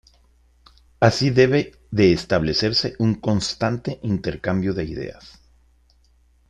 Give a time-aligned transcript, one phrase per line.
[0.99, 5.39] Así debe de establecerse un constante intercambio de ideas.